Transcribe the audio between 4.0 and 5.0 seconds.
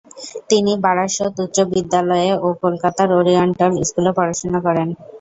পড়াশোনা করেন।